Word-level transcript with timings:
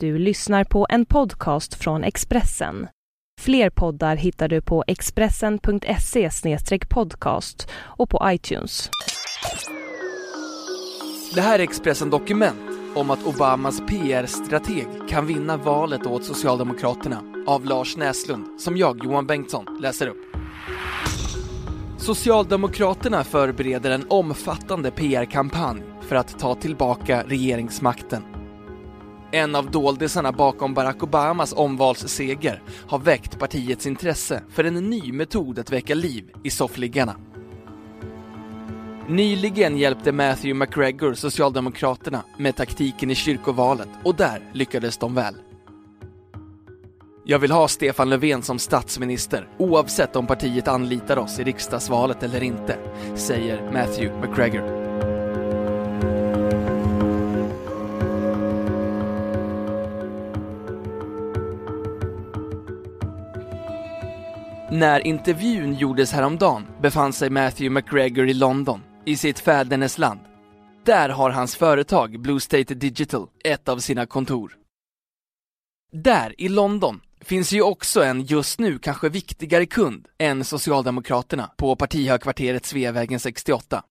Du 0.00 0.18
lyssnar 0.18 0.64
på 0.64 0.86
en 0.90 1.06
podcast 1.06 1.74
från 1.74 2.04
Expressen. 2.04 2.88
Fler 3.40 3.70
poddar 3.70 4.16
hittar 4.16 4.48
du 4.48 4.60
på 4.60 4.84
expressen.se 4.86 6.30
podcast 6.88 7.68
och 7.74 8.10
på 8.10 8.20
iTunes. 8.24 8.90
Det 11.34 11.40
här 11.40 11.58
är 11.58 11.62
Expressen 11.62 12.10
Dokument 12.10 12.60
om 12.94 13.10
att 13.10 13.26
Obamas 13.26 13.80
PR-strateg 13.80 14.86
kan 15.08 15.26
vinna 15.26 15.56
valet 15.56 16.06
åt 16.06 16.24
Socialdemokraterna 16.24 17.22
av 17.46 17.64
Lars 17.64 17.96
Näslund, 17.96 18.60
som 18.60 18.76
jag, 18.76 19.04
Johan 19.04 19.26
Bengtsson, 19.26 19.78
läser 19.80 20.06
upp. 20.06 20.36
Socialdemokraterna 21.98 23.24
förbereder 23.24 23.90
en 23.90 24.06
omfattande 24.08 24.90
PR-kampanj 24.90 25.82
för 26.00 26.16
att 26.16 26.38
ta 26.38 26.54
tillbaka 26.54 27.22
regeringsmakten. 27.28 28.35
En 29.32 29.54
av 29.54 29.70
doldisarna 29.70 30.32
bakom 30.32 30.74
Barack 30.74 31.02
Obamas 31.02 31.52
omvalsseger 31.52 32.62
har 32.88 32.98
väckt 32.98 33.38
partiets 33.38 33.86
intresse 33.86 34.42
för 34.50 34.64
en 34.64 34.90
ny 34.90 35.12
metod 35.12 35.58
att 35.58 35.72
väcka 35.72 35.94
liv 35.94 36.24
i 36.42 36.50
soffliggarna. 36.50 37.16
Nyligen 39.08 39.76
hjälpte 39.76 40.12
Matthew 40.12 40.54
McGregor 40.54 41.14
Socialdemokraterna 41.14 42.22
med 42.38 42.56
taktiken 42.56 43.10
i 43.10 43.14
kyrkovalet 43.14 43.88
och 44.04 44.14
där 44.14 44.42
lyckades 44.52 44.98
de 44.98 45.14
väl. 45.14 45.34
Jag 47.24 47.38
vill 47.38 47.50
ha 47.50 47.68
Stefan 47.68 48.10
Löfven 48.10 48.42
som 48.42 48.58
statsminister 48.58 49.48
oavsett 49.58 50.16
om 50.16 50.26
partiet 50.26 50.68
anlitar 50.68 51.16
oss 51.16 51.38
i 51.38 51.44
riksdagsvalet 51.44 52.22
eller 52.22 52.42
inte, 52.42 52.78
säger 53.14 53.72
Matthew 53.72 54.20
McGregor. 54.20 54.85
När 64.76 65.06
intervjun 65.06 65.74
gjordes 65.74 66.12
häromdagen 66.12 66.66
befann 66.82 67.12
sig 67.12 67.30
Matthew 67.30 67.70
McGregor 67.70 68.28
i 68.28 68.34
London, 68.34 68.80
i 69.04 69.16
sitt 69.16 69.38
fädernesland. 69.38 70.20
Där 70.84 71.08
har 71.08 71.30
hans 71.30 71.56
företag 71.56 72.20
Blue 72.20 72.40
State 72.40 72.74
Digital 72.74 73.28
ett 73.44 73.68
av 73.68 73.78
sina 73.78 74.06
kontor. 74.06 74.56
Där, 75.92 76.40
i 76.40 76.48
London, 76.48 77.00
finns 77.20 77.52
ju 77.52 77.62
också 77.62 78.04
en 78.04 78.22
just 78.22 78.58
nu 78.58 78.78
kanske 78.78 79.08
viktigare 79.08 79.66
kund 79.66 80.08
än 80.18 80.44
Socialdemokraterna 80.44 81.50
på 81.56 81.76
partihögkvarteret 81.76 82.66
Sveavägen 82.66 83.20
68. 83.20 83.82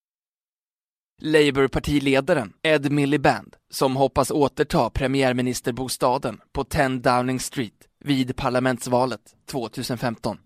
Labour-partiledaren 1.21 2.53
Ed 2.63 2.91
Miliband, 2.91 3.55
som 3.73 3.95
hoppas 3.95 4.31
återta 4.31 4.89
premiärministerbostaden 4.89 6.41
på 6.53 6.63
10 6.63 6.89
Downing 6.89 7.39
Street 7.39 7.87
vid 7.99 8.35
parlamentsvalet 8.35 9.21
2015. 9.51 10.37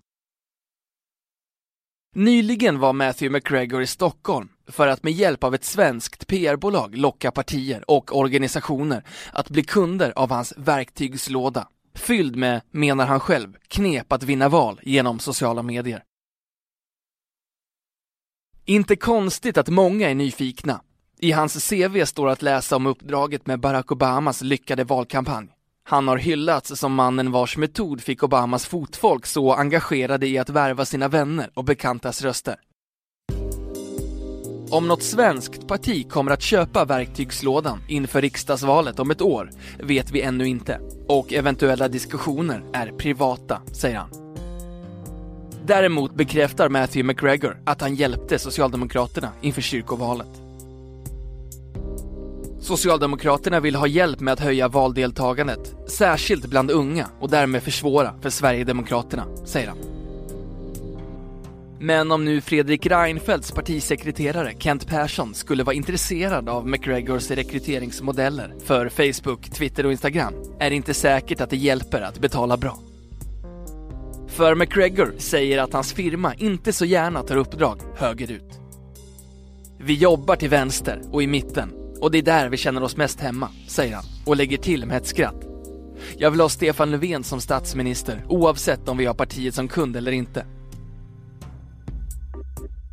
Nyligen 2.16 2.80
var 2.80 2.94
Matthew 2.94 3.30
McGregor 3.30 3.82
i 3.82 3.88
Stockholm 3.88 4.50
för 4.68 4.88
att 4.88 5.04
med 5.04 5.14
hjälp 5.14 5.44
av 5.44 5.56
ett 5.56 5.64
svenskt 5.64 6.28
PR-bolag 6.28 6.96
locka 6.96 7.32
partier 7.32 7.92
och 7.92 8.18
organisationer 8.18 9.04
att 9.34 9.50
bli 9.50 9.64
kunder 9.64 10.14
av 10.16 10.32
hans 10.32 10.54
verktygslåda, 10.58 11.68
fylld 11.96 12.36
med, 12.36 12.62
menar 12.72 13.06
han 13.06 13.20
själv, 13.20 13.54
knep 13.68 14.12
att 14.14 14.24
vinna 14.24 14.50
val 14.50 14.80
genom 14.84 15.20
sociala 15.20 15.64
medier. 15.64 16.04
Inte 18.66 18.96
konstigt 18.96 19.58
att 19.58 19.70
många 19.70 20.10
är 20.10 20.16
nyfikna. 20.16 20.82
I 21.20 21.32
hans 21.32 21.70
CV 21.70 22.06
står 22.06 22.30
att 22.30 22.42
läsa 22.42 22.76
om 22.76 22.88
uppdraget 22.88 23.48
med 23.48 23.60
Barack 23.60 23.92
Obamas 23.92 24.42
lyckade 24.42 24.84
valkampanj. 24.84 25.48
Han 25.90 26.08
har 26.08 26.18
hyllats 26.18 26.80
som 26.80 26.94
mannen 26.94 27.32
vars 27.32 27.58
metod 27.58 28.02
fick 28.02 28.24
Obamas 28.24 28.66
fotfolk 28.66 29.26
så 29.26 29.54
engagerade 29.54 30.28
i 30.28 30.38
att 30.38 30.50
värva 30.50 30.86
sina 30.86 31.08
vänner 31.08 31.50
och 31.54 31.64
bekantas 31.64 32.22
röster. 32.22 32.56
Om 34.72 34.88
något 34.88 35.04
svenskt 35.04 35.68
parti 35.68 36.10
kommer 36.10 36.32
att 36.32 36.42
köpa 36.42 36.86
verktygslådan 36.86 37.80
inför 37.88 38.22
riksdagsvalet 38.22 39.00
om 39.00 39.12
ett 39.12 39.22
år 39.22 39.50
vet 39.80 40.12
vi 40.12 40.22
ännu 40.22 40.48
inte 40.48 40.80
och 41.08 41.34
eventuella 41.34 41.88
diskussioner 41.88 42.64
är 42.74 42.92
privata, 42.92 43.62
säger 43.74 43.98
han. 43.98 44.10
Däremot 45.66 46.16
bekräftar 46.16 46.70
Matthew 46.70 47.04
McGregor 47.04 47.58
att 47.66 47.82
han 47.82 47.96
hjälpte 47.96 48.40
Socialdemokraterna 48.40 49.32
inför 49.42 49.62
kyrkovalet. 49.62 50.49
Socialdemokraterna 52.70 53.60
vill 53.60 53.76
ha 53.76 53.88
hjälp 53.88 54.20
med 54.20 54.32
att 54.32 54.40
höja 54.40 54.68
valdeltagandet, 54.68 55.76
särskilt 55.88 56.46
bland 56.46 56.72
unga 56.72 57.08
och 57.20 57.30
därmed 57.30 57.64
försvåra 57.64 58.14
för 58.22 58.30
Sverigedemokraterna, 58.30 59.26
säger 59.46 59.68
han. 59.68 59.78
Men 61.80 62.12
om 62.12 62.26
nu 62.26 62.42
Fredrik 62.42 62.86
Reinfeldts 62.86 63.52
partisekreterare 63.52 64.54
Kent 64.60 64.88
Persson 64.88 65.34
skulle 65.34 65.64
vara 65.64 65.76
intresserad 65.76 66.50
av 66.50 66.68
McGregors 66.68 67.32
rekryteringsmodeller 67.32 68.54
för 68.66 68.90
Facebook, 68.90 69.50
Twitter 69.50 69.86
och 69.86 69.92
Instagram 69.92 70.34
är 70.60 70.70
det 70.70 70.76
inte 70.76 70.94
säkert 70.94 71.42
att 71.42 71.50
det 71.50 71.58
hjälper 71.58 72.02
att 72.02 72.20
betala 72.20 72.58
bra. 72.58 72.80
För 74.28 74.56
McGregor 74.56 75.14
säger 75.18 75.58
att 75.58 75.74
hans 75.74 75.94
firma 75.94 76.34
inte 76.34 76.74
så 76.74 76.86
gärna 76.86 77.24
tar 77.24 77.38
uppdrag 77.38 77.80
högerut. 77.96 78.60
Vi 79.78 79.94
jobbar 79.94 80.36
till 80.36 80.50
vänster 80.50 81.02
och 81.12 81.24
i 81.24 81.28
mitten 81.28 81.79
och 82.02 82.12
det 82.12 82.18
är 82.18 82.22
där 82.22 82.50
vi 82.50 82.58
känner 82.58 82.84
oss 82.84 82.98
mest 82.98 83.20
hemma, 83.20 83.50
säger 83.68 83.96
han 83.96 84.06
och 84.26 84.36
lägger 84.36 84.58
till 84.58 84.86
med 84.86 84.98
ett 84.98 85.08
skratt. 85.08 85.46
Jag 86.18 86.32
vill 86.32 86.40
ha 86.40 86.50
Stefan 86.50 86.92
Löfven 86.92 87.24
som 87.24 87.42
statsminister 87.42 88.26
oavsett 88.28 88.90
om 88.90 88.98
vi 88.98 89.06
har 89.06 89.14
partiet 89.14 89.56
som 89.56 89.68
kund 89.68 89.96
eller 89.96 90.12
inte. 90.12 90.46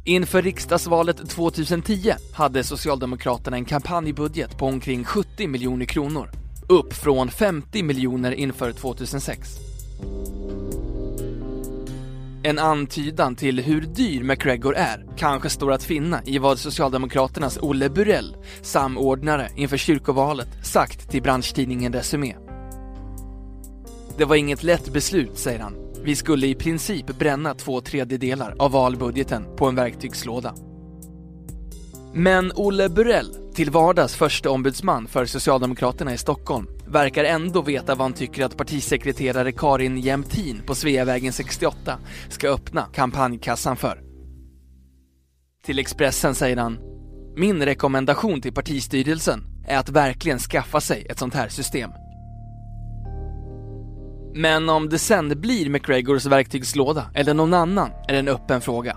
Inför 0.05 0.43
riksdagsvalet 0.43 1.31
2010 1.31 2.13
hade 2.33 2.65
Socialdemokraterna 2.65 3.57
en 3.57 3.65
kampanjbudget 3.65 4.59
på 4.59 4.67
omkring 4.67 5.05
70 5.05 5.47
miljoner 5.47 5.85
kronor. 5.85 6.31
Upp 6.69 6.93
från 6.93 7.31
50 7.31 7.83
miljoner 7.83 8.33
inför 8.33 8.73
2006. 8.73 9.49
En 12.47 12.59
antydan 12.59 13.37
till 13.37 13.61
hur 13.61 13.81
dyr 13.81 14.23
McGregor 14.23 14.77
är 14.77 15.07
kanske 15.17 15.51
står 15.51 15.73
att 15.73 15.83
finna 15.83 16.25
i 16.25 16.39
vad 16.39 16.59
Socialdemokraternas 16.59 17.59
Olle 17.63 17.91
Burell, 17.91 18.37
samordnare 18.63 19.49
inför 19.57 19.77
kyrkovalet, 19.77 20.49
sagt 20.63 21.11
till 21.11 21.23
branschtidningen 21.23 21.93
Resumé. 21.93 22.37
Det 24.19 24.25
var 24.25 24.37
inget 24.37 24.63
lätt 24.63 24.93
beslut, 24.93 25.39
säger 25.39 25.59
han. 25.61 25.75
Vi 26.03 26.17
skulle 26.17 26.47
i 26.47 26.55
princip 26.55 27.19
bränna 27.19 27.55
två 27.55 27.81
tredjedelar 27.81 28.55
av 28.59 28.71
valbudgeten 28.73 29.57
på 29.57 29.67
en 29.67 29.75
verktygslåda. 29.75 30.55
Men 32.15 32.53
Olle 32.55 32.89
Burell, 32.89 33.37
till 33.57 33.71
vardags 33.71 34.17
första 34.17 34.51
ombudsman 34.51 35.07
för 35.07 35.27
Socialdemokraterna 35.27 36.15
i 36.15 36.19
Stockholm, 36.19 36.67
verkar 36.87 37.25
ändå 37.25 37.63
veta 37.63 37.95
vad 37.95 38.05
han 38.05 38.13
tycker 38.13 38.45
att 38.45 38.57
partisekreterare 38.57 39.53
Karin 39.53 39.99
Jämtin 39.99 40.63
på 40.67 40.75
Sveavägen 40.75 41.33
68 41.33 41.99
ska 42.29 42.49
öppna 42.49 42.87
kampanjkassan 42.93 43.77
för. 43.77 44.03
Till 45.65 45.79
Expressen 45.79 46.35
säger 46.35 46.57
han 46.57 46.79
Min 47.37 47.65
rekommendation 47.65 48.41
till 48.41 48.53
partistyrelsen 48.53 49.41
är 49.69 49.79
att 49.79 49.89
verkligen 49.89 50.39
skaffa 50.39 50.81
sig 50.81 51.07
ett 51.11 51.19
sånt 51.19 51.35
här 51.35 51.49
system. 51.49 51.91
Men 54.35 54.69
om 54.69 54.89
det 54.89 54.99
sen 54.99 55.41
blir 55.41 55.71
McGregors 55.71 56.27
verktygslåda 56.27 57.11
eller 57.15 57.35
någon 57.35 57.55
annan 57.55 57.91
är 58.09 58.15
en 58.15 58.29
öppen 58.29 58.61
fråga. 58.61 58.97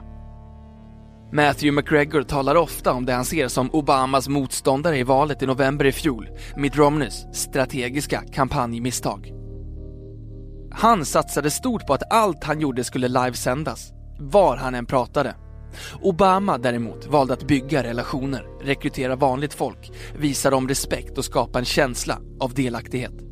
Matthew 1.31 1.71
McGregor 1.71 2.23
talar 2.23 2.55
ofta 2.55 2.93
om 2.93 3.05
det 3.05 3.13
han 3.13 3.25
ser 3.25 3.47
som 3.47 3.71
Obamas 3.71 4.27
motståndare 4.27 4.97
i 4.97 5.03
valet 5.03 5.43
i 5.43 5.45
november 5.45 5.85
i 5.85 5.91
fjol, 5.91 6.29
Mitt 6.57 6.77
Romneys 6.77 7.25
strategiska 7.33 8.23
kampanjmisstag. 8.33 9.33
Han 10.71 11.05
satsade 11.05 11.51
stort 11.51 11.87
på 11.87 11.93
att 11.93 12.13
allt 12.13 12.43
han 12.43 12.59
gjorde 12.59 12.83
skulle 12.83 13.07
livesändas, 13.07 13.91
var 14.19 14.57
han 14.57 14.75
än 14.75 14.85
pratade. 14.85 15.35
Obama 16.01 16.57
däremot 16.57 17.07
valde 17.07 17.33
att 17.33 17.47
bygga 17.47 17.83
relationer, 17.83 18.45
rekrytera 18.63 19.15
vanligt 19.15 19.53
folk, 19.53 19.91
visa 20.17 20.49
dem 20.49 20.67
respekt 20.67 21.17
och 21.17 21.25
skapa 21.25 21.59
en 21.59 21.65
känsla 21.65 22.19
av 22.39 22.53
delaktighet. 22.53 23.28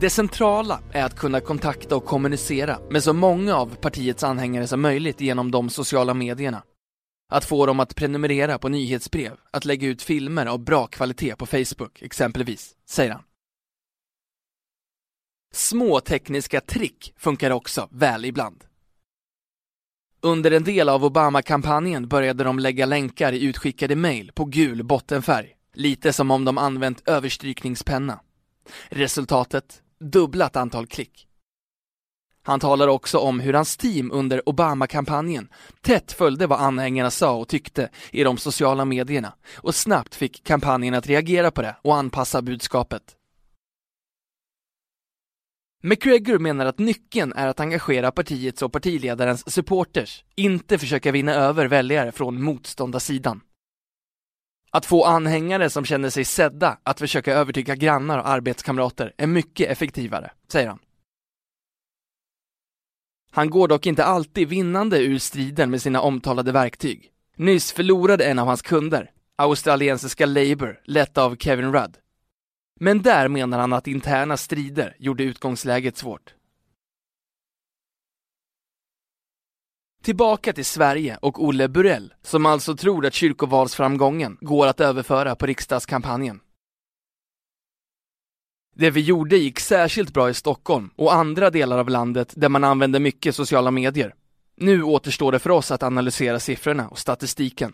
Det 0.00 0.10
centrala 0.10 0.80
är 0.92 1.04
att 1.04 1.16
kunna 1.16 1.40
kontakta 1.40 1.96
och 1.96 2.04
kommunicera 2.04 2.78
med 2.90 3.02
så 3.02 3.12
många 3.12 3.56
av 3.56 3.74
partiets 3.74 4.24
anhängare 4.24 4.66
som 4.66 4.80
möjligt 4.80 5.20
genom 5.20 5.50
de 5.50 5.70
sociala 5.70 6.14
medierna. 6.14 6.62
Att 7.32 7.44
få 7.44 7.66
dem 7.66 7.80
att 7.80 7.94
prenumerera 7.94 8.58
på 8.58 8.68
nyhetsbrev, 8.68 9.32
att 9.50 9.64
lägga 9.64 9.88
ut 9.88 10.02
filmer 10.02 10.46
av 10.46 10.58
bra 10.58 10.86
kvalitet 10.86 11.36
på 11.36 11.46
Facebook 11.46 12.02
exempelvis, 12.02 12.76
säger 12.88 13.12
han. 13.12 13.22
Små 15.54 16.00
tekniska 16.00 16.60
trick 16.60 17.14
funkar 17.16 17.50
också 17.50 17.88
väl 17.90 18.24
ibland. 18.24 18.64
Under 20.20 20.50
en 20.50 20.64
del 20.64 20.88
av 20.88 21.04
Obama-kampanjen 21.04 22.08
började 22.08 22.44
de 22.44 22.58
lägga 22.58 22.86
länkar 22.86 23.32
i 23.32 23.44
utskickade 23.44 23.96
mejl 23.96 24.32
på 24.34 24.44
gul 24.44 24.84
bottenfärg 24.84 25.56
Lite 25.72 26.12
som 26.12 26.30
om 26.30 26.44
de 26.44 26.58
använt 26.58 27.08
överstrykningspenna. 27.08 28.20
Resultatet? 28.88 29.82
Dubblat 30.00 30.56
antal 30.56 30.86
klick. 30.86 31.28
Han 32.42 32.60
talar 32.60 32.88
också 32.88 33.18
om 33.18 33.40
hur 33.40 33.52
hans 33.52 33.76
team 33.76 34.10
under 34.12 34.48
Obama-kampanjen 34.48 35.48
tätt 35.80 36.12
följde 36.12 36.46
vad 36.46 36.60
anhängarna 36.60 37.10
sa 37.10 37.36
och 37.36 37.48
tyckte 37.48 37.90
i 38.10 38.24
de 38.24 38.38
sociala 38.38 38.84
medierna 38.84 39.32
och 39.56 39.74
snabbt 39.74 40.14
fick 40.14 40.44
kampanjen 40.44 40.94
att 40.94 41.06
reagera 41.06 41.50
på 41.50 41.62
det 41.62 41.76
och 41.82 41.96
anpassa 41.96 42.42
budskapet. 42.42 43.16
McGregor 45.82 46.38
menar 46.38 46.66
att 46.66 46.78
nyckeln 46.78 47.32
är 47.32 47.46
att 47.46 47.60
engagera 47.60 48.12
partiets 48.12 48.62
och 48.62 48.72
partiledarens 48.72 49.52
supporters, 49.52 50.24
inte 50.34 50.78
försöka 50.78 51.12
vinna 51.12 51.34
över 51.34 51.66
väljare 51.66 52.12
från 52.12 52.42
motståndarsidan. 52.42 53.40
Att 54.76 54.86
få 54.86 55.04
anhängare 55.04 55.70
som 55.70 55.84
känner 55.84 56.10
sig 56.10 56.24
sedda 56.24 56.78
att 56.82 56.98
försöka 56.98 57.34
övertyga 57.34 57.74
grannar 57.74 58.18
och 58.18 58.28
arbetskamrater 58.28 59.12
är 59.16 59.26
mycket 59.26 59.70
effektivare, 59.70 60.30
säger 60.52 60.68
han. 60.68 60.78
Han 63.30 63.50
går 63.50 63.68
dock 63.68 63.86
inte 63.86 64.04
alltid 64.04 64.48
vinnande 64.48 64.98
ur 64.98 65.18
striden 65.18 65.70
med 65.70 65.82
sina 65.82 66.00
omtalade 66.00 66.52
verktyg. 66.52 67.10
Nyss 67.36 67.72
förlorade 67.72 68.24
en 68.24 68.38
av 68.38 68.46
hans 68.46 68.62
kunder, 68.62 69.10
australiensiska 69.36 70.26
Labour, 70.26 70.80
lett 70.84 71.18
av 71.18 71.36
Kevin 71.36 71.72
Rudd. 71.72 71.96
Men 72.80 73.02
där 73.02 73.28
menar 73.28 73.58
han 73.58 73.72
att 73.72 73.86
interna 73.86 74.36
strider 74.36 74.96
gjorde 74.98 75.24
utgångsläget 75.24 75.96
svårt. 75.96 76.34
Tillbaka 80.06 80.52
till 80.52 80.64
Sverige 80.64 81.18
och 81.22 81.44
Olle 81.44 81.68
Burell, 81.68 82.14
som 82.22 82.46
alltså 82.46 82.76
tror 82.76 83.06
att 83.06 83.14
kyrkovalsframgången 83.14 84.36
går 84.40 84.66
att 84.66 84.80
överföra 84.80 85.36
på 85.36 85.46
riksdagskampanjen. 85.46 86.40
Det 88.74 88.90
vi 88.90 89.00
gjorde 89.00 89.36
gick 89.36 89.60
särskilt 89.60 90.12
bra 90.12 90.30
i 90.30 90.34
Stockholm 90.34 90.90
och 90.96 91.14
andra 91.14 91.50
delar 91.50 91.78
av 91.78 91.88
landet 91.88 92.32
där 92.36 92.48
man 92.48 92.64
använder 92.64 93.00
mycket 93.00 93.34
sociala 93.34 93.70
medier. 93.70 94.14
Nu 94.56 94.82
återstår 94.82 95.32
det 95.32 95.38
för 95.38 95.50
oss 95.50 95.70
att 95.70 95.82
analysera 95.82 96.40
siffrorna 96.40 96.88
och 96.88 96.98
statistiken. 96.98 97.72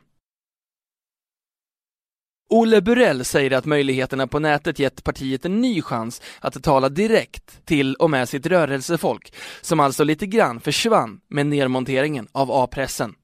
Olle 2.55 2.83
Burell 2.83 3.25
säger 3.25 3.51
att 3.51 3.65
möjligheterna 3.65 4.27
på 4.27 4.39
nätet 4.39 4.79
gett 4.79 5.05
partiet 5.05 5.45
en 5.45 5.61
ny 5.61 5.83
chans 5.83 6.23
att 6.41 6.63
tala 6.63 6.89
direkt 6.89 7.67
till 7.67 7.95
och 7.95 8.11
med 8.11 8.29
sitt 8.29 8.47
rörelsefolk, 8.47 9.35
som 9.61 9.81
alltså 9.81 10.05
lite 10.05 10.27
grann 10.27 10.61
försvann 10.61 11.21
med 11.29 11.47
nedmonteringen 11.47 12.29
av 12.33 12.51
A-pressen. 12.53 13.15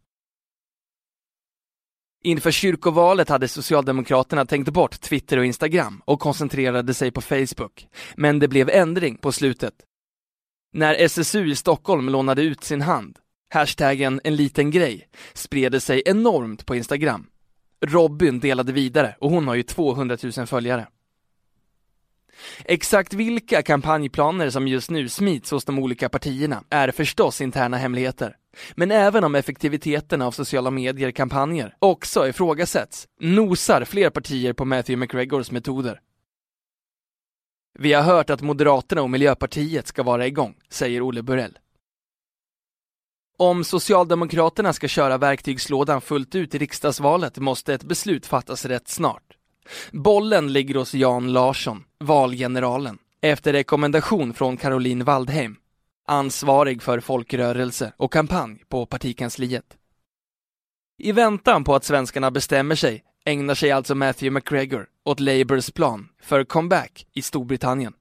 Inför 2.25 2.51
kyrkovalet 2.51 3.29
hade 3.29 3.49
Socialdemokraterna 3.49 4.47
tänkt 4.47 4.71
bort 4.71 5.01
Twitter 5.01 5.39
och 5.39 5.45
Instagram 5.45 6.03
och 6.05 6.21
koncentrerade 6.21 6.95
sig 6.95 7.11
på 7.11 7.21
Facebook. 7.21 7.87
Men 8.17 8.39
det 8.39 8.49
blev 8.49 8.71
ändring 8.71 9.17
på 9.17 9.33
slutet. 9.33 9.75
När 10.73 10.95
SSU 10.95 11.51
i 11.51 11.57
Stockholm 11.57 12.09
lånade 12.09 12.43
ut 12.43 12.65
sin 12.65 12.83
hand, 12.83 13.19
hashtaggen 13.55 14.21
en 14.25 14.37
liten 14.37 14.71
grej, 14.71 15.09
spred 15.35 15.73
det 15.73 15.81
sig 15.81 16.03
enormt 16.07 16.67
på 16.67 16.77
Instagram. 16.77 17.27
Robin 17.87 18.41
delade 18.41 18.73
vidare 18.73 19.17
och 19.21 19.31
hon 19.31 19.49
har 19.49 19.55
ju 19.55 19.63
200 19.63 20.17
000 20.37 20.47
följare. 20.47 20.87
Exakt 22.65 23.15
vilka 23.15 23.63
kampanjplaner 23.63 24.51
som 24.51 24.69
just 24.69 24.91
nu 24.91 25.09
smits 25.09 25.51
hos 25.51 25.65
de 25.65 25.79
olika 25.79 26.09
partierna 26.09 26.65
är 26.71 26.91
förstås 26.91 27.41
interna 27.41 27.77
hemligheter. 27.77 28.37
Men 28.75 28.91
även 28.91 29.25
om 29.25 29.35
effektiviteten 29.35 30.23
av 30.23 30.31
sociala 30.31 30.71
medier-kampanjer 30.71 31.75
också 31.79 32.29
ifrågasätts, 32.29 33.07
nosar 33.21 33.85
fler 33.85 34.11
partier 34.11 34.53
på 34.53 34.65
Matthew 34.65 35.01
McGregors 35.01 35.51
metoder. 35.51 36.01
Vi 37.79 37.93
har 37.93 38.03
hört 38.03 38.31
att 38.31 38.43
Moderaterna 38.43 39.03
och 39.03 39.11
Miljöpartiet 39.11 39.87
ska 39.87 40.03
vara 40.03 40.27
igång, 40.27 40.55
säger 40.69 41.03
Olle 41.03 41.23
Burell. 41.23 41.59
Om 43.41 43.65
Socialdemokraterna 43.65 44.73
ska 44.73 44.89
köra 44.89 45.19
verktygslådan 45.19 46.01
fullt 46.01 46.35
ut 46.35 46.55
i 46.55 46.59
riksdagsvalet 46.59 47.39
måste 47.39 47.75
ett 47.75 47.83
beslut 47.83 48.27
fattas 48.27 48.65
rätt 48.65 48.89
snart. 48.89 49.23
Bollen 49.93 50.53
ligger 50.53 50.75
hos 50.75 50.95
Jan 50.95 51.33
Larsson, 51.33 51.85
valgeneralen, 52.01 52.99
efter 53.21 53.53
rekommendation 53.53 54.35
från 54.35 54.57
Caroline 54.57 55.05
Waldheim, 55.05 55.57
ansvarig 56.07 56.83
för 56.83 57.01
folkrörelse 57.01 57.93
och 57.97 58.13
kampanj 58.13 58.63
på 58.69 58.87
partikansliet. 58.87 59.77
I 60.99 61.13
väntan 61.13 61.65
på 61.65 61.75
att 61.75 61.85
svenskarna 61.85 62.31
bestämmer 62.31 62.75
sig 62.75 63.05
ägnar 63.25 63.55
sig 63.55 63.71
alltså 63.71 63.95
Matthew 63.95 64.31
McGregor 64.31 64.87
åt 65.05 65.21
Labours 65.21 65.71
plan 65.71 66.09
för 66.23 66.45
comeback 66.45 67.07
i 67.15 67.23
Storbritannien. 67.23 67.93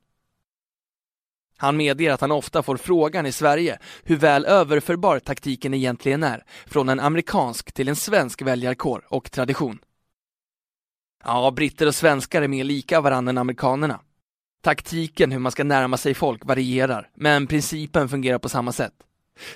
Han 1.58 1.78
medger 1.78 2.12
att 2.12 2.22
han 2.22 2.32
ofta 2.32 2.64
får 2.64 2.78
frågan 2.78 3.26
i 3.26 3.32
Sverige 3.32 3.80
hur 4.04 4.16
väl 4.16 4.46
överförbar 4.46 5.20
taktiken 5.20 5.74
egentligen 5.74 6.24
är 6.24 6.44
från 6.66 6.90
en 6.90 7.00
amerikansk 7.00 7.74
till 7.74 7.88
en 7.88 7.96
svensk 7.96 8.42
väljarkår 8.42 9.06
och 9.10 9.32
tradition. 9.32 9.80
Ja, 11.24 11.52
britter 11.52 11.88
och 11.88 11.96
svenskar 11.96 12.42
är 12.42 12.48
mer 12.48 12.64
lika 12.64 13.02
varandra 13.02 13.30
än 13.30 13.38
amerikanerna. 13.38 14.00
Taktiken 14.64 15.32
hur 15.32 15.40
man 15.40 15.52
ska 15.52 15.64
närma 15.64 15.98
sig 15.98 16.14
folk 16.14 16.46
varierar, 16.46 17.10
men 17.16 17.48
principen 17.48 18.10
fungerar 18.10 18.40
på 18.40 18.50
samma 18.50 18.72
sätt. 18.72 18.94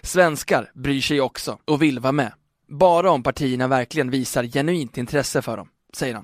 Svenskar 0.01 0.71
bryr 0.73 1.01
sig 1.01 1.21
också 1.21 1.57
och 1.65 1.81
vill 1.81 1.99
vara 1.99 2.11
med. 2.11 2.33
Bara 2.67 3.11
om 3.11 3.23
partierna 3.23 3.67
verkligen 3.67 4.09
visar 4.09 4.43
genuint 4.43 4.97
intresse 4.97 5.41
för 5.41 5.57
dem, 5.57 5.67
säger 5.93 6.13
han. 6.13 6.23